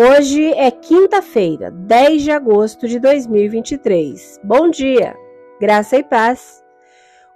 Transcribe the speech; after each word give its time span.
Hoje 0.00 0.52
é 0.52 0.70
quinta-feira, 0.70 1.72
10 1.72 2.22
de 2.22 2.30
agosto 2.30 2.86
de 2.86 3.00
2023. 3.00 4.38
Bom 4.44 4.70
dia, 4.70 5.16
graça 5.60 5.96
e 5.96 6.04
paz. 6.04 6.62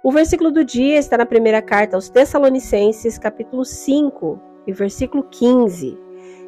O 0.01 0.13
versículo 0.13 0.49
do 0.49 0.63
dia 0.63 0.97
está 0.97 1.17
na 1.17 1.25
primeira 1.25 1.61
carta 1.61 1.97
aos 1.97 2.07
Tessalonicenses, 2.07 3.17
capítulo 3.17 3.65
5, 3.65 4.39
e 4.65 4.71
versículo 4.71 5.23
15, 5.23 5.99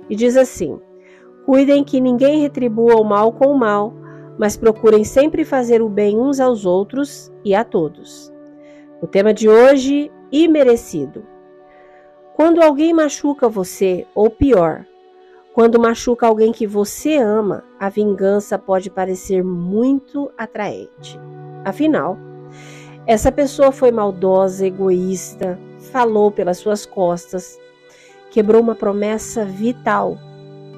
e 0.09 0.16
diz 0.16 0.38
assim: 0.38 0.80
Cuidem 1.46 1.84
que 1.84 2.00
ninguém 2.00 2.39
retribua 2.39 2.95
o 2.95 3.04
mal 3.04 3.34
com 3.34 3.47
o 3.47 3.59
mal, 3.59 3.93
mas 4.39 4.55
procurem 4.55 5.04
sempre 5.04 5.43
fazer 5.43 5.82
o 5.82 5.89
bem 5.89 6.18
uns 6.18 6.39
aos 6.39 6.66
outros 6.66 7.29
e 7.43 7.54
a 7.54 7.66
todos. 7.66 8.32
O 9.02 9.05
tema 9.05 9.34
de 9.34 9.50
hoje, 9.50 10.09
imerecido. 10.32 11.25
Quando 12.38 12.62
alguém 12.62 12.94
machuca 12.94 13.50
você, 13.50 14.08
ou 14.16 14.30
pior, 14.30 14.86
quando 15.55 15.80
machuca 15.80 16.27
alguém 16.27 16.52
que 16.52 16.68
você 16.68 17.16
ama, 17.16 17.63
a 17.80 17.88
vingança 17.88 18.59
pode 18.59 18.90
parecer 18.90 19.41
muito 19.41 20.30
atraente. 20.38 21.18
Afinal, 21.63 22.18
essa 23.08 23.32
pessoa 23.32 23.72
foi 23.72 23.90
maldosa, 23.90 24.68
egoísta, 24.68 25.58
falou 25.94 26.30
pelas 26.30 26.58
suas 26.58 26.86
costas, 26.86 27.58
quebrou 28.32 28.62
uma 28.62 28.76
promessa 28.76 29.46
vital, 29.46 30.18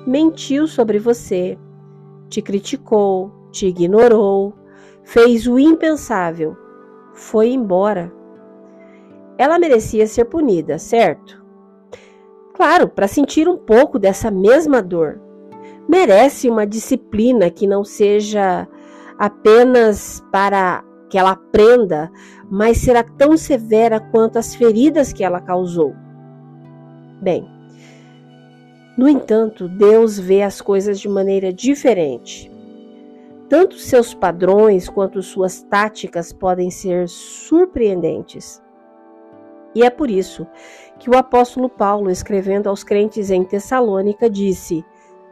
mentiu 0.06 0.68
sobre 0.68 1.00
você, 1.00 1.58
te 2.30 2.40
criticou, 2.40 3.32
te 3.52 3.66
ignorou, 3.66 4.54
fez 5.04 5.48
o 5.48 5.58
impensável, 5.58 6.56
foi 7.16 7.50
embora. 7.50 8.14
Ela 9.40 9.58
merecia 9.58 10.06
ser 10.06 10.26
punida, 10.26 10.78
certo? 10.78 11.47
Claro, 12.58 12.88
para 12.88 13.08
sentir 13.08 13.48
um 13.48 13.56
pouco 13.56 14.00
dessa 14.00 14.32
mesma 14.32 14.82
dor. 14.82 15.22
Merece 15.88 16.50
uma 16.50 16.66
disciplina 16.66 17.52
que 17.52 17.68
não 17.68 17.84
seja 17.84 18.68
apenas 19.20 20.24
para 20.32 20.84
que 21.08 21.20
ela 21.20 21.34
aprenda, 21.34 22.12
mas 22.50 22.80
será 22.80 23.04
tão 23.04 23.38
severa 23.38 24.00
quanto 24.00 24.40
as 24.40 24.56
feridas 24.56 25.14
que 25.14 25.24
ela 25.24 25.40
causou. 25.40 25.94
Bem, 27.22 27.48
no 28.98 29.08
entanto, 29.08 29.70
Deus 29.70 30.18
vê 30.18 30.42
as 30.42 30.60
coisas 30.60 31.00
de 31.00 31.08
maneira 31.08 31.54
diferente. 31.54 32.52
Tanto 33.48 33.76
seus 33.76 34.16
padrões 34.16 34.90
quanto 34.90 35.22
suas 35.22 35.62
táticas 35.62 36.34
podem 36.34 36.72
ser 36.72 37.08
surpreendentes. 37.08 38.60
E 39.76 39.84
é 39.84 39.90
por 39.90 40.10
isso 40.10 40.48
que 41.00 41.10
o 41.10 41.18
apóstolo 41.18 41.70
Paulo, 41.70 42.10
escrevendo 42.10 42.68
aos 42.68 42.84
crentes 42.84 43.30
em 43.30 43.44
Tessalônica, 43.44 44.30
disse: 44.30 44.84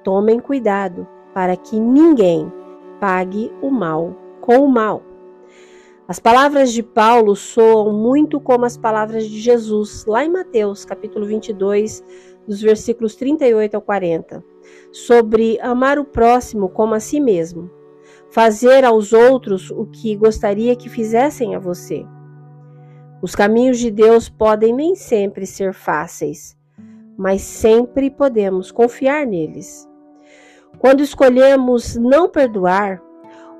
Tomem 0.03 0.39
cuidado 0.39 1.07
para 1.33 1.55
que 1.55 1.79
ninguém 1.79 2.51
pague 2.99 3.51
o 3.61 3.69
mal 3.69 4.15
com 4.41 4.57
o 4.59 4.69
mal. 4.69 5.01
As 6.07 6.19
palavras 6.19 6.71
de 6.71 6.83
Paulo 6.83 7.35
soam 7.35 7.91
muito 7.91 8.39
como 8.39 8.63
as 8.63 8.77
palavras 8.77 9.27
de 9.27 9.39
Jesus, 9.39 10.05
lá 10.05 10.23
em 10.23 10.29
Mateus, 10.29 10.85
capítulo 10.85 11.25
22, 11.25 12.03
dos 12.47 12.61
versículos 12.61 13.15
38 13.15 13.73
ao 13.73 13.81
40, 13.81 14.43
sobre 14.91 15.59
amar 15.59 15.97
o 15.97 16.05
próximo 16.05 16.69
como 16.69 16.93
a 16.93 16.99
si 16.99 17.19
mesmo, 17.19 17.71
fazer 18.29 18.85
aos 18.85 19.13
outros 19.13 19.71
o 19.71 19.87
que 19.87 20.15
gostaria 20.15 20.75
que 20.75 20.89
fizessem 20.89 21.55
a 21.55 21.59
você. 21.59 22.05
Os 23.21 23.33
caminhos 23.33 23.79
de 23.79 23.89
Deus 23.89 24.29
podem 24.29 24.73
nem 24.73 24.95
sempre 24.95 25.45
ser 25.45 25.73
fáceis, 25.73 26.57
mas 27.17 27.41
sempre 27.41 28.09
podemos 28.09 28.71
confiar 28.71 29.25
neles. 29.25 29.87
Quando 30.77 31.01
escolhemos 31.01 31.95
não 31.95 32.29
perdoar, 32.29 33.01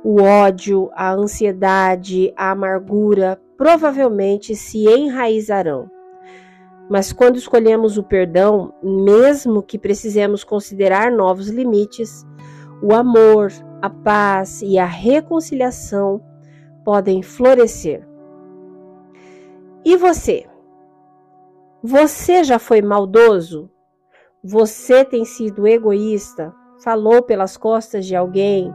o 0.04 0.22
ódio, 0.22 0.92
a 0.94 1.12
ansiedade, 1.14 2.32
a 2.38 2.52
amargura 2.52 3.42
provavelmente 3.58 4.56
se 4.56 4.86
enraizarão. 4.86 5.90
Mas 6.90 7.12
quando 7.12 7.38
escolhemos 7.38 7.98
o 7.98 8.04
perdão, 8.04 8.72
mesmo 8.84 9.64
que 9.64 9.80
precisemos 9.80 10.44
considerar 10.44 11.12
novos 11.12 11.48
limites, 11.48 12.24
o 12.84 12.94
amor, 12.94 13.52
a 13.82 13.90
paz 13.90 14.62
e 14.62 14.78
a 14.78 14.86
reconciliação 14.86 16.22
podem 16.84 17.24
florescer. 17.24 18.08
E 19.86 19.96
você? 19.96 20.48
Você 21.84 22.44
já 22.44 22.58
foi 22.58 22.82
maldoso? 22.82 23.70
Você 24.44 25.06
tem 25.06 25.24
sido 25.24 25.68
egoísta? 25.68 26.52
Falou 26.84 27.22
pelas 27.22 27.56
costas 27.56 28.04
de 28.04 28.16
alguém? 28.16 28.74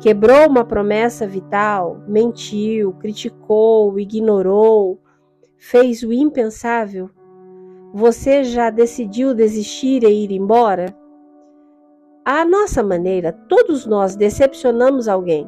Quebrou 0.00 0.48
uma 0.48 0.64
promessa 0.64 1.26
vital? 1.26 2.00
Mentiu, 2.08 2.94
criticou, 2.94 4.00
ignorou? 4.00 4.98
Fez 5.58 6.02
o 6.02 6.10
impensável? 6.10 7.10
Você 7.92 8.42
já 8.42 8.70
decidiu 8.70 9.34
desistir 9.34 10.04
e 10.04 10.24
ir 10.24 10.32
embora? 10.32 10.86
À 12.24 12.46
nossa 12.46 12.82
maneira, 12.82 13.30
todos 13.30 13.84
nós 13.84 14.16
decepcionamos 14.16 15.06
alguém. 15.06 15.46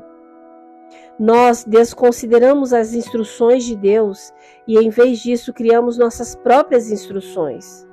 Nós 1.22 1.62
desconsideramos 1.62 2.72
as 2.72 2.94
instruções 2.94 3.62
de 3.62 3.77
Deus 3.77 4.34
e, 4.66 4.77
em 4.77 4.91
vez 4.91 5.21
disso, 5.21 5.53
criamos 5.53 5.97
nossas 5.97 6.34
próprias 6.34 6.91
instruções. 6.91 7.87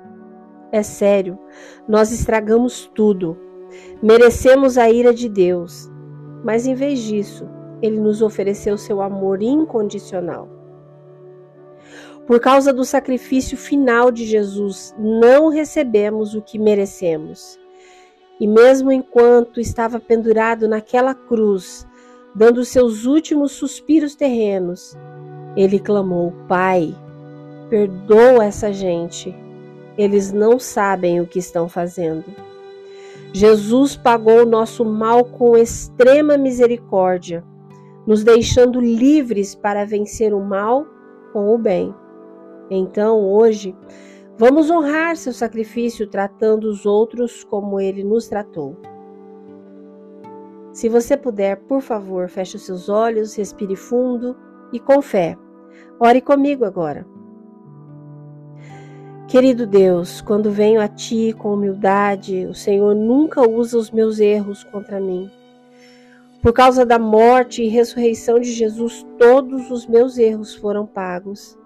É 0.72 0.81
sério, 0.81 1.38
nós 1.88 2.12
estragamos 2.12 2.89
tudo. 2.95 3.38
Merecemos 4.01 4.79
a 4.79 4.89
ira 4.89 5.13
de 5.13 5.29
Deus, 5.29 5.88
mas 6.44 6.66
em 6.66 6.73
vez 6.73 7.01
disso, 7.01 7.47
Ele 7.84 8.00
nos 8.00 8.23
ofereceu 8.23 8.79
seu 8.79 9.00
amor 9.00 9.44
incondicional. 9.44 10.50
Por 12.25 12.39
causa 12.39 12.73
do 12.73 12.84
sacrifício 12.84 13.56
final 13.56 14.09
de 14.09 14.25
Jesus, 14.25 14.95
não 14.97 15.50
recebemos 15.50 16.34
o 16.34 16.41
que 16.41 16.57
merecemos. 16.57 17.59
E 18.39 18.47
mesmo 18.47 18.91
enquanto 18.91 19.59
estava 19.59 20.00
pendurado 20.00 20.68
naquela 20.68 21.13
cruz, 21.13 21.88
dando 22.35 22.63
seus 22.63 23.06
últimos 23.06 23.51
suspiros 23.51 24.16
terrenos, 24.16 24.97
ele 25.56 25.79
clamou: 25.79 26.34
Pai, 26.47 26.95
perdoa 27.69 28.45
essa 28.45 28.72
gente. 28.72 29.35
Eles 29.97 30.31
não 30.31 30.57
sabem 30.57 31.19
o 31.19 31.28
que 31.28 31.39
estão 31.39 31.68
fazendo. 31.68 32.23
Jesus 33.34 33.95
pagou 33.95 34.44
o 34.44 34.50
nosso 34.50 34.84
mal 34.84 35.23
com 35.23 35.57
extrema 35.57 36.38
misericórdia, 36.38 37.44
nos 38.07 38.23
deixando 38.23 38.79
livres 38.79 39.53
para 39.53 39.85
vencer 39.85 40.34
o 40.34 40.39
mal 40.39 40.85
com 41.31 41.53
o 41.53 41.57
bem. 41.57 41.94
Então, 42.72 43.19
hoje, 43.19 43.75
vamos 44.38 44.69
honrar 44.69 45.16
seu 45.16 45.34
sacrifício 45.34 46.07
tratando 46.07 46.66
os 46.66 46.85
outros 46.85 47.44
como 47.44 47.79
ele 47.79 48.03
nos 48.03 48.28
tratou. 48.28 48.78
Se 50.79 50.88
você 50.88 51.17
puder, 51.17 51.57
por 51.57 51.81
favor, 51.81 52.29
feche 52.29 52.56
os 52.56 52.66
seus 52.66 52.88
olhos, 52.88 53.35
respire 53.35 53.75
fundo 53.75 54.34
e 54.72 54.79
com 54.79 55.01
fé. 55.01 55.38
Ore 56.00 56.22
comigo 56.22 56.63
agora. 56.63 57.06
Querido 59.28 59.68
Deus, 59.68 60.22
quando 60.22 60.50
venho 60.50 60.79
a 60.79 60.88
Ti 60.88 61.35
com 61.38 61.53
humildade, 61.53 62.45
o 62.45 62.53
Senhor 62.53 62.95
nunca 62.95 63.41
usa 63.41 63.78
os 63.78 63.91
meus 63.91 64.22
erros 64.22 64.63
contra 64.63 65.01
mim. 65.01 65.29
Por 66.41 66.53
causa 66.53 66.85
da 66.85 66.97
morte 66.97 67.62
e 67.62 67.68
ressurreição 67.68 68.39
de 68.39 68.50
Jesus, 68.50 69.06
todos 69.18 69.69
os 69.69 69.85
meus 69.85 70.18
erros 70.18 70.56
foram 70.56 70.85
pagos. 70.85 71.59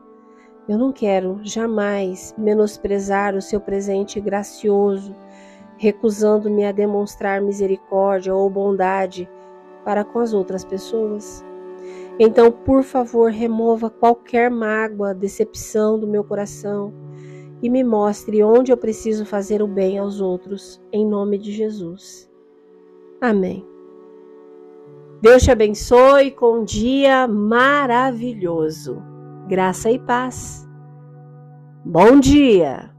Eu 0.67 0.79
não 0.79 0.91
quero 0.91 1.39
jamais 1.43 2.33
menosprezar 2.35 3.35
o 3.35 3.43
seu 3.43 3.61
presente 3.61 4.19
gracioso 4.19 5.15
recusando-me 5.77 6.65
a 6.65 6.71
demonstrar 6.71 7.41
misericórdia 7.41 8.33
ou 8.33 8.49
bondade 8.49 9.29
para 9.83 10.03
com 10.03 10.19
as 10.19 10.33
outras 10.33 10.63
pessoas. 10.63 11.43
Então, 12.19 12.51
por 12.51 12.83
favor, 12.83 13.31
remova 13.31 13.89
qualquer 13.89 14.49
mágoa, 14.49 15.13
decepção 15.13 15.99
do 15.99 16.07
meu 16.07 16.23
coração 16.23 16.93
e 17.61 17.69
me 17.69 17.83
mostre 17.83 18.43
onde 18.43 18.71
eu 18.71 18.77
preciso 18.77 19.25
fazer 19.25 19.61
o 19.61 19.67
bem 19.67 19.97
aos 19.97 20.21
outros, 20.21 20.81
em 20.91 21.05
nome 21.05 21.37
de 21.37 21.51
Jesus. 21.51 22.29
Amém. 23.21 23.65
Deus 25.21 25.43
te 25.43 25.51
abençoe 25.51 26.31
com 26.31 26.59
um 26.59 26.63
dia 26.65 27.25
maravilhoso. 27.25 29.01
Graça 29.47 29.89
e 29.89 29.97
paz. 29.97 30.67
Bom 31.85 32.19
dia! 32.19 32.92